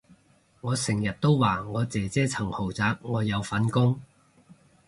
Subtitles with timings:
[0.61, 3.99] 我成日都話我姐姐層豪宅我有份供